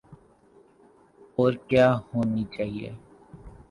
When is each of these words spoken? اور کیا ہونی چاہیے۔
اور 1.37 1.53
کیا 1.69 1.87
ہونی 2.09 2.43
چاہیے۔ 2.57 2.89